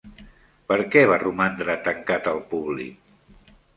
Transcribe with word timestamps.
Per 0.71 0.77
què 0.95 1.03
va 1.11 1.19
romandre 1.25 1.75
tancat 1.89 2.31
al 2.33 2.43
públic? 2.55 3.53